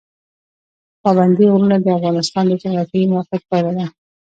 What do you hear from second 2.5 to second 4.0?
جغرافیایي موقیعت پایله ده.